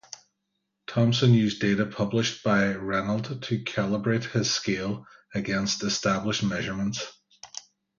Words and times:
Thomson 0.87 1.31
used 1.35 1.61
data 1.61 1.85
published 1.85 2.43
by 2.43 2.73
Regnault 2.73 3.39
to 3.41 3.59
calibrate 3.59 4.23
his 4.31 4.51
scale 4.51 5.05
against 5.35 5.83
established 5.83 6.41
measurements. 6.41 7.05